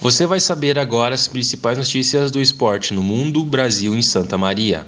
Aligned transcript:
Você 0.00 0.24
vai 0.24 0.40
saber 0.40 0.78
agora 0.78 1.14
as 1.14 1.28
principais 1.28 1.76
notícias 1.76 2.30
do 2.30 2.40
esporte 2.40 2.94
no 2.94 3.02
mundo, 3.02 3.44
Brasil 3.44 3.94
e 3.98 4.02
Santa 4.02 4.38
Maria. 4.38 4.82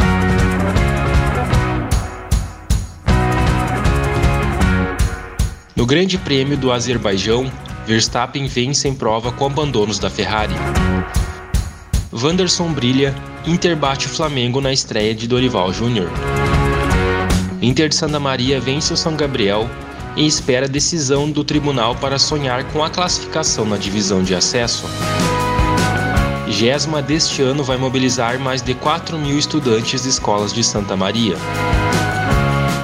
No 5.77 5.85
Grande 5.85 6.17
Prêmio 6.17 6.57
do 6.57 6.73
Azerbaijão, 6.73 7.53
Verstappen 7.87 8.47
vence 8.47 8.89
em 8.89 8.95
prova 8.95 9.31
com 9.31 9.45
abandonos 9.45 9.99
da 9.99 10.09
Ferrari. 10.09 10.55
Wanderson 12.11 12.73
brilha, 12.73 13.15
Inter 13.47 13.77
bate 13.77 14.07
o 14.07 14.11
Flamengo 14.11 14.63
na 14.63 14.73
estreia 14.73 15.15
de 15.15 15.29
Dorival 15.29 15.75
Júnior. 15.75 16.09
Inter 17.61 17.91
de 17.91 17.97
Santa 17.97 18.19
Maria 18.19 18.59
vence 18.59 18.95
o 18.95 18.97
São 18.97 19.15
Gabriel 19.15 19.69
e 20.17 20.27
espera 20.27 20.69
decisão 20.69 21.31
do 21.31 21.43
tribunal 21.43 21.97
para 21.97 22.19
sonhar 22.19 22.65
com 22.73 22.85
a 22.85 22.91
classificação 22.91 23.65
na 23.65 23.77
divisão 23.77 24.23
de 24.23 24.35
acesso. 24.35 24.85
Gesma 26.49 27.01
deste 27.01 27.41
ano 27.41 27.65
vai 27.65 27.77
mobilizar 27.77 28.39
mais 28.39 28.61
de 28.61 28.75
4 28.75 29.19
mil 29.19 29.39
estudantes 29.39 30.03
de 30.03 30.09
escolas 30.11 30.53
de 30.53 30.63
Santa 30.63 30.95
Maria. 30.95 31.37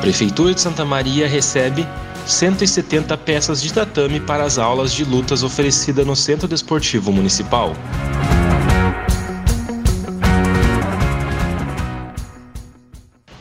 Prefeitura 0.01 0.55
de 0.55 0.61
Santa 0.61 0.85
Maria 0.85 1.29
recebe 1.29 1.87
170 2.27 3.17
peças 3.19 3.61
de 3.61 3.73
tatame 3.73 4.21
para 4.21 4.45
as 4.45 4.59
aulas 4.59 4.93
de 4.93 5.05
lutas 5.05 5.43
oferecidas 5.43 6.07
no 6.07 6.17
Centro 6.17 6.49
Desportivo 6.49 7.13
Municipal. 7.13 7.75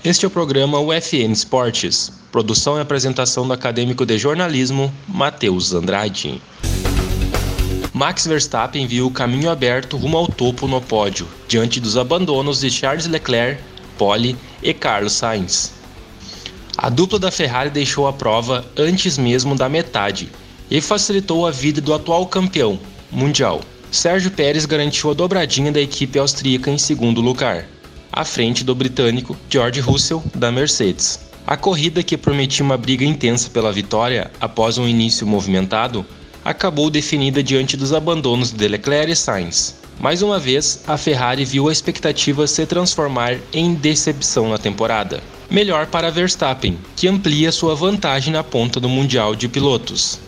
Este 0.03 0.23
é 0.23 0.27
o 0.27 0.31
programa 0.31 0.79
UFN 0.79 1.33
Esportes, 1.33 2.13
produção 2.37 2.77
e 2.77 2.81
apresentação 2.81 3.47
do 3.47 3.53
acadêmico 3.53 4.05
de 4.05 4.15
jornalismo 4.15 4.93
Matheus 5.07 5.73
Andrade. 5.73 6.39
Max 7.91 8.27
Verstappen 8.27 8.85
viu 8.85 9.07
o 9.07 9.11
caminho 9.11 9.49
aberto 9.49 9.97
rumo 9.97 10.17
ao 10.17 10.27
topo 10.27 10.67
no 10.67 10.79
pódio, 10.79 11.27
diante 11.47 11.79
dos 11.79 11.97
abandonos 11.97 12.59
de 12.59 12.69
Charles 12.69 13.07
Leclerc, 13.07 13.59
Pole 13.97 14.37
e 14.61 14.71
Carlos 14.71 15.13
Sainz. 15.13 15.73
A 16.77 16.91
dupla 16.91 17.17
da 17.17 17.31
Ferrari 17.31 17.71
deixou 17.71 18.07
a 18.07 18.13
prova 18.13 18.63
antes 18.77 19.17
mesmo 19.17 19.55
da 19.55 19.67
metade 19.67 20.29
e 20.69 20.79
facilitou 20.79 21.47
a 21.47 21.49
vida 21.49 21.81
do 21.81 21.91
atual 21.91 22.27
campeão 22.27 22.79
mundial. 23.11 23.61
Sérgio 23.89 24.29
Pérez 24.29 24.67
garantiu 24.67 25.09
a 25.09 25.15
dobradinha 25.15 25.71
da 25.71 25.81
equipe 25.81 26.19
austríaca 26.19 26.69
em 26.69 26.77
segundo 26.77 27.19
lugar 27.19 27.65
à 28.11 28.23
frente 28.23 28.63
do 28.63 28.75
britânico 28.75 29.35
George 29.49 29.79
Russell 29.79 30.23
da 30.35 30.51
Mercedes. 30.51 31.26
A 31.47 31.55
corrida, 31.55 32.03
que 32.03 32.17
prometia 32.17 32.61
uma 32.61 32.75
briga 32.75 33.05
intensa 33.05 33.49
pela 33.49 33.71
vitória 33.71 34.29
após 34.37 34.77
um 34.77 34.85
início 34.85 35.25
movimentado, 35.25 36.05
acabou 36.43 36.89
definida 36.89 37.41
diante 37.41 37.77
dos 37.77 37.93
abandonos 37.93 38.51
de 38.51 38.67
Leclerc 38.67 39.09
e 39.09 39.15
Sainz. 39.15 39.77
Mais 39.97 40.21
uma 40.21 40.37
vez, 40.37 40.83
a 40.85 40.97
Ferrari 40.97 41.45
viu 41.45 41.69
a 41.69 41.71
expectativa 41.71 42.45
se 42.47 42.65
transformar 42.65 43.37
em 43.53 43.73
decepção 43.73 44.49
na 44.49 44.57
temporada. 44.57 45.23
Melhor 45.49 45.87
para 45.87 46.11
Verstappen, 46.11 46.77
que 46.97 47.07
amplia 47.07 47.49
sua 47.53 47.73
vantagem 47.73 48.33
na 48.33 48.43
ponta 48.43 48.77
do 48.77 48.89
Mundial 48.89 49.33
de 49.33 49.47
Pilotos. 49.47 50.19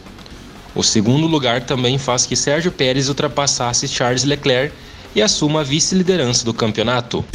O 0.74 0.82
segundo 0.82 1.28
lugar 1.28 1.66
também 1.66 1.98
faz 1.98 2.26
que 2.26 2.38
Sérgio 2.38 2.72
Pérez 2.72 3.10
ultrapassasse 3.10 3.90
Charles 3.90 4.24
Leclerc 4.24 4.74
e 5.14 5.22
assuma 5.22 5.60
a 5.60 5.64
vice-liderança 5.64 6.46
do 6.46 6.54
campeonato. 6.54 7.26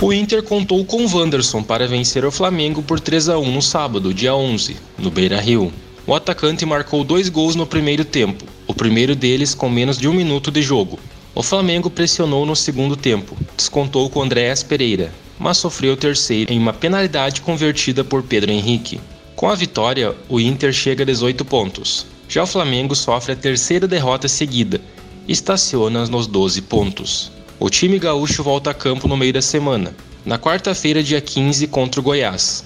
O 0.00 0.12
Inter 0.12 0.42
contou 0.42 0.84
com 0.84 1.06
Wanderson 1.06 1.62
para 1.62 1.88
vencer 1.88 2.24
o 2.24 2.30
Flamengo 2.30 2.82
por 2.82 3.00
3 3.00 3.30
a 3.30 3.38
1 3.38 3.50
no 3.50 3.62
sábado, 3.62 4.12
dia 4.12 4.34
11, 4.34 4.76
no 4.98 5.10
Beira-Rio. 5.10 5.72
O 6.06 6.14
atacante 6.14 6.66
marcou 6.66 7.02
dois 7.02 7.28
gols 7.28 7.54
no 7.54 7.66
primeiro 7.66 8.04
tempo, 8.04 8.44
o 8.66 8.74
primeiro 8.74 9.16
deles 9.16 9.54
com 9.54 9.68
menos 9.68 9.96
de 9.96 10.06
um 10.06 10.12
minuto 10.12 10.50
de 10.50 10.60
jogo. 10.60 10.98
O 11.34 11.42
Flamengo 11.42 11.88
pressionou 11.88 12.44
no 12.44 12.54
segundo 12.54 12.96
tempo, 12.96 13.36
descontou 13.56 14.10
com 14.10 14.22
Andréas 14.22 14.62
Pereira, 14.62 15.12
mas 15.38 15.56
sofreu 15.56 15.94
o 15.94 15.96
terceiro 15.96 16.52
em 16.52 16.58
uma 16.58 16.72
penalidade 16.72 17.40
convertida 17.40 18.04
por 18.04 18.22
Pedro 18.22 18.50
Henrique. 18.50 19.00
Com 19.34 19.48
a 19.48 19.54
vitória, 19.54 20.14
o 20.28 20.38
Inter 20.38 20.72
chega 20.72 21.02
a 21.02 21.06
18 21.06 21.44
pontos. 21.44 22.06
Já 22.28 22.42
o 22.42 22.46
Flamengo 22.46 22.94
sofre 22.94 23.32
a 23.32 23.36
terceira 23.36 23.88
derrota 23.88 24.28
seguida 24.28 24.80
estaciona 25.26 26.06
nos 26.06 26.26
12 26.26 26.62
pontos. 26.62 27.32
O 27.64 27.70
time 27.70 27.98
gaúcho 27.98 28.42
volta 28.42 28.72
a 28.72 28.74
campo 28.74 29.08
no 29.08 29.16
meio 29.16 29.32
da 29.32 29.40
semana, 29.40 29.96
na 30.22 30.38
quarta-feira, 30.38 31.02
dia 31.02 31.18
15, 31.18 31.66
contra 31.68 31.98
o 31.98 32.04
Goiás, 32.04 32.62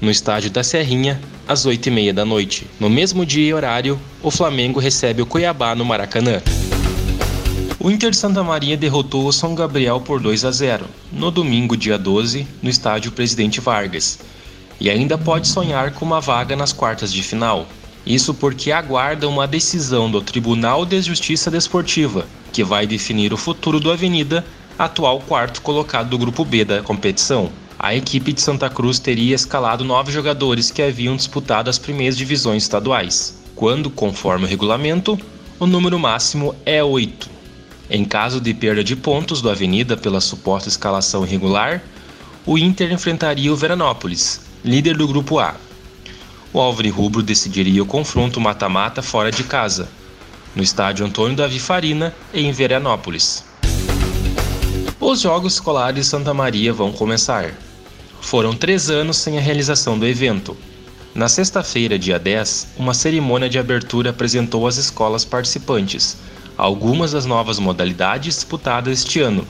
no 0.00 0.10
estádio 0.10 0.50
da 0.50 0.64
Serrinha, 0.64 1.20
às 1.46 1.64
8h30 1.64 2.12
da 2.12 2.24
noite. 2.24 2.66
No 2.80 2.90
mesmo 2.90 3.24
dia 3.24 3.46
e 3.48 3.54
horário, 3.54 3.96
o 4.20 4.28
Flamengo 4.28 4.80
recebe 4.80 5.22
o 5.22 5.26
Cuiabá 5.26 5.72
no 5.76 5.84
Maracanã. 5.84 6.42
O 7.78 7.92
Inter 7.92 8.10
de 8.10 8.16
Santa 8.16 8.42
Maria 8.42 8.76
derrotou 8.76 9.24
o 9.24 9.32
São 9.32 9.54
Gabriel 9.54 10.00
por 10.00 10.20
2 10.20 10.44
a 10.44 10.50
0, 10.50 10.84
no 11.12 11.30
domingo, 11.30 11.76
dia 11.76 11.96
12, 11.96 12.44
no 12.60 12.68
estádio 12.68 13.12
Presidente 13.12 13.60
Vargas, 13.60 14.18
e 14.80 14.90
ainda 14.90 15.16
pode 15.16 15.46
sonhar 15.46 15.92
com 15.92 16.04
uma 16.04 16.20
vaga 16.20 16.56
nas 16.56 16.72
quartas 16.72 17.12
de 17.12 17.22
final. 17.22 17.68
Isso 18.06 18.32
porque 18.32 18.72
aguarda 18.72 19.28
uma 19.28 19.46
decisão 19.46 20.10
do 20.10 20.22
Tribunal 20.22 20.86
de 20.86 21.00
Justiça 21.02 21.50
Desportiva, 21.50 22.26
que 22.52 22.64
vai 22.64 22.86
definir 22.86 23.32
o 23.32 23.36
futuro 23.36 23.78
do 23.78 23.90
Avenida, 23.90 24.44
atual 24.78 25.20
quarto 25.20 25.60
colocado 25.60 26.08
do 26.08 26.18
grupo 26.18 26.44
B 26.44 26.64
da 26.64 26.82
competição. 26.82 27.50
A 27.78 27.94
equipe 27.94 28.32
de 28.32 28.40
Santa 28.40 28.68
Cruz 28.68 28.98
teria 28.98 29.34
escalado 29.34 29.84
nove 29.84 30.12
jogadores 30.12 30.70
que 30.70 30.82
haviam 30.82 31.16
disputado 31.16 31.70
as 31.70 31.78
primeiras 31.78 32.16
divisões 32.16 32.62
estaduais, 32.62 33.38
quando, 33.54 33.90
conforme 33.90 34.44
o 34.44 34.48
regulamento, 34.48 35.18
o 35.58 35.66
número 35.66 35.98
máximo 35.98 36.54
é 36.64 36.82
oito. 36.82 37.28
Em 37.88 38.04
caso 38.04 38.40
de 38.40 38.54
perda 38.54 38.82
de 38.82 38.96
pontos 38.96 39.42
do 39.42 39.50
Avenida 39.50 39.96
pela 39.96 40.20
suposta 40.20 40.68
escalação 40.68 41.24
irregular, 41.24 41.82
o 42.46 42.56
Inter 42.56 42.92
enfrentaria 42.92 43.52
o 43.52 43.56
Veranópolis, 43.56 44.40
líder 44.64 44.96
do 44.96 45.06
grupo 45.06 45.38
A, 45.38 45.54
o 46.52 46.70
Rubro 46.70 47.22
decidiria 47.22 47.82
o 47.82 47.86
confronto 47.86 48.40
mata-mata 48.40 49.02
fora 49.02 49.30
de 49.30 49.44
casa, 49.44 49.88
no 50.54 50.62
estádio 50.62 51.06
Antônio 51.06 51.36
Davi 51.36 51.60
Farina, 51.60 52.14
em 52.34 52.50
Veranópolis. 52.50 53.44
Os 54.98 55.20
Jogos 55.20 55.54
Escolares 55.54 56.06
Santa 56.06 56.34
Maria 56.34 56.72
vão 56.72 56.92
começar. 56.92 57.54
Foram 58.20 58.54
três 58.54 58.90
anos 58.90 59.16
sem 59.16 59.38
a 59.38 59.40
realização 59.40 59.98
do 59.98 60.06
evento. 60.06 60.56
Na 61.14 61.28
sexta-feira, 61.28 61.98
dia 61.98 62.18
10, 62.18 62.74
uma 62.76 62.94
cerimônia 62.94 63.48
de 63.48 63.58
abertura 63.58 64.10
apresentou 64.10 64.66
às 64.66 64.76
escolas 64.76 65.24
participantes 65.24 66.16
algumas 66.56 67.12
das 67.12 67.24
novas 67.24 67.58
modalidades 67.58 68.34
disputadas 68.36 68.98
este 68.98 69.20
ano, 69.20 69.46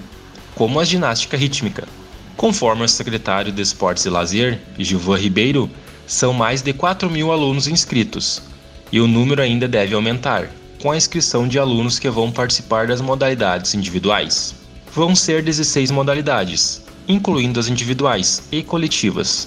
como 0.55 0.79
a 0.79 0.85
ginástica 0.85 1.37
rítmica. 1.37 1.89
Conforme 2.37 2.85
o 2.85 2.89
secretário 2.89 3.51
de 3.51 3.61
Esportes 3.61 4.05
e 4.05 4.09
Lazer, 4.09 4.61
Gilvan 4.79 5.17
Ribeiro, 5.17 5.69
são 6.11 6.33
mais 6.33 6.61
de 6.61 6.73
4 6.73 7.09
mil 7.09 7.31
alunos 7.31 7.69
inscritos, 7.69 8.43
e 8.91 9.01
o 9.01 9.07
número 9.07 9.41
ainda 9.41 9.69
deve 9.69 9.95
aumentar, 9.95 10.51
com 10.83 10.91
a 10.91 10.97
inscrição 10.97 11.47
de 11.47 11.57
alunos 11.57 12.01
que 12.01 12.11
vão 12.11 12.33
participar 12.33 12.89
das 12.89 13.01
modalidades 13.01 13.75
individuais. 13.75 14.53
Vão 14.93 15.15
ser 15.15 15.41
16 15.41 15.93
modalidades, 15.93 16.83
incluindo 17.07 17.61
as 17.61 17.69
individuais 17.69 18.43
e 18.51 18.61
coletivas, 18.61 19.47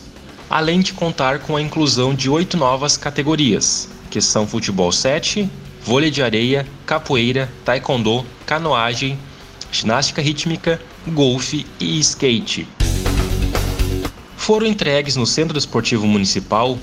além 0.50 0.80
de 0.80 0.94
contar 0.94 1.40
com 1.40 1.58
a 1.58 1.62
inclusão 1.62 2.16
de 2.16 2.30
oito 2.30 2.56
novas 2.56 2.96
categorias, 2.96 3.90
que 4.10 4.22
são 4.22 4.48
futebol 4.48 4.90
7, 4.90 5.50
vôlei 5.84 6.10
de 6.10 6.24
areia, 6.24 6.66
capoeira, 6.86 7.52
taekwondo, 7.66 8.26
canoagem, 8.46 9.20
ginástica 9.70 10.22
rítmica, 10.22 10.80
golfe 11.10 11.66
e 11.78 12.00
skate 12.00 12.66
foram 14.44 14.68
entregues 14.68 15.16
no 15.16 15.26
Centro 15.26 15.58
Esportivo 15.58 16.06
Municipal 16.06 16.78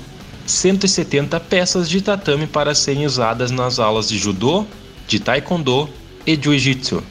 170 0.47 1.39
peças 1.41 1.91
de 1.91 2.01
tatame 2.01 2.47
para 2.47 2.75
serem 2.75 3.05
usadas 3.05 3.51
nas 3.51 3.79
aulas 3.79 4.09
de 4.09 4.17
judô, 4.17 4.65
de 5.07 5.21
taekwondo 5.21 5.87
e 6.27 6.35
jiu-jitsu, 6.37 7.03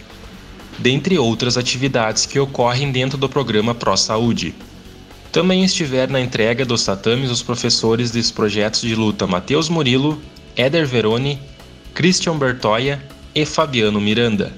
dentre 0.79 1.19
outras 1.19 1.55
atividades 1.55 2.25
que 2.25 2.39
ocorrem 2.39 2.91
dentro 2.91 3.15
do 3.15 3.29
programa 3.29 3.75
Pro 3.75 3.95
Saúde. 3.95 4.55
Também 5.31 5.63
estiveram 5.63 6.13
na 6.13 6.19
entrega 6.19 6.65
dos 6.65 6.83
tatames 6.83 7.29
os 7.29 7.43
professores 7.43 8.09
dos 8.09 8.31
projetos 8.31 8.81
de 8.81 8.95
luta 8.95 9.27
Matheus 9.27 9.69
Murilo, 9.69 10.19
Éder 10.55 10.87
Veroni, 10.87 11.39
Christian 11.93 12.35
Bertoia 12.39 12.99
e 13.35 13.45
Fabiano 13.45 14.01
Miranda. 14.01 14.51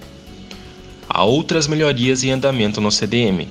Há 1.09 1.25
outras 1.25 1.67
melhorias 1.67 2.23
em 2.23 2.31
andamento 2.31 2.79
no 2.79 2.89
CDM. 2.89 3.49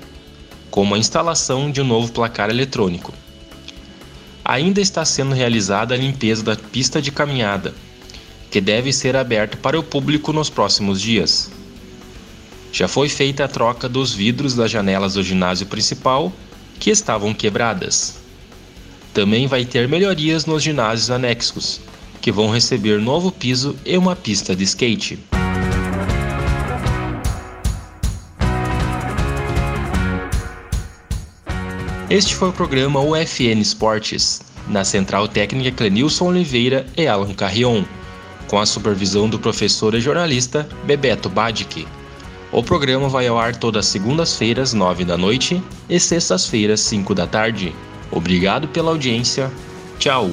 Como 0.71 0.95
a 0.95 0.99
instalação 0.99 1.71
de 1.71 1.81
um 1.81 1.85
novo 1.85 2.13
placar 2.13 2.51
eletrônico. 2.51 3.13
Ainda 4.45 4.81
está 4.81 5.05
sendo 5.05 5.35
realizada 5.35 5.95
a 5.95 5.99
limpeza 5.99 6.43
da 6.43 6.57
pista 6.57 7.01
de 7.01 7.11
caminhada, 7.11 7.75
que 8.51 8.61
deve 8.61 8.93
ser 8.93 9.17
aberta 9.17 9.57
para 9.57 9.79
o 9.79 9.83
público 9.83 10.33
nos 10.33 10.51
próximos 10.51 11.01
dias. 11.01 11.51
Já 12.73 12.87
foi 12.87 13.09
feita 13.09 13.45
a 13.45 13.49
troca 13.49 13.89
dos 13.89 14.13
vidros 14.13 14.55
das 14.55 14.71
janelas 14.71 15.15
do 15.15 15.23
ginásio 15.23 15.67
principal, 15.67 16.33
que 16.79 16.91
estavam 16.91 17.35
quebradas. 17.35 18.19
Também 19.13 19.47
vai 19.47 19.65
ter 19.65 19.89
melhorias 19.89 20.47
nos 20.47 20.63
ginásios 20.63 21.11
anexos, 21.11 21.81
que 22.21 22.31
vão 22.31 22.51
receber 22.51 23.01
novo 23.01 23.33
piso 23.33 23.77
e 23.85 23.97
uma 23.97 24.15
pista 24.15 24.55
de 24.55 24.65
skate. 24.65 25.19
Este 32.11 32.35
foi 32.35 32.49
o 32.49 32.53
programa 32.53 32.99
UFN 32.99 33.61
Esportes, 33.61 34.43
na 34.67 34.83
central 34.83 35.29
técnica 35.29 35.71
Clenilson 35.71 36.27
Oliveira 36.27 36.85
e 36.97 37.07
Alan 37.07 37.33
Carrion, 37.33 37.85
com 38.49 38.59
a 38.59 38.67
supervisão 38.67 39.29
do 39.29 39.39
professor 39.39 39.95
e 39.95 40.01
jornalista 40.01 40.69
Bebeto 40.85 41.29
Badic. 41.29 41.87
O 42.51 42.65
programa 42.65 43.09
vai 43.09 43.29
ao 43.29 43.39
ar 43.39 43.55
todas 43.55 43.87
segundas-feiras, 43.87 44.75
9 44.75 45.05
da 45.05 45.17
noite, 45.17 45.63
e 45.89 46.01
sextas-feiras, 46.01 46.81
5 46.81 47.15
da 47.15 47.29
tarde. 47.29 47.73
Obrigado 48.11 48.67
pela 48.67 48.91
audiência. 48.91 49.49
Tchau! 50.01 50.29